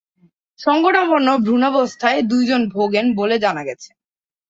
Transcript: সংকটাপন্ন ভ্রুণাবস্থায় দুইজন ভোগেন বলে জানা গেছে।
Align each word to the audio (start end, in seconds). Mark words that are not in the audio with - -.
সংকটাপন্ন 0.59 1.27
ভ্রুণাবস্থায় 1.37 2.19
দুইজন 2.23 2.61
ভোগেন 2.69 3.05
বলে 3.15 3.35
জানা 3.39 3.61
গেছে। 3.63 3.89